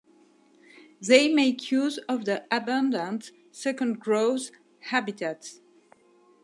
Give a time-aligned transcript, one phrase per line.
[0.99, 4.49] They make use of the abundant second growth
[4.85, 5.61] habitats.